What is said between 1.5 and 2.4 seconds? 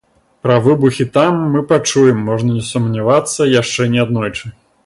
мы пачуем,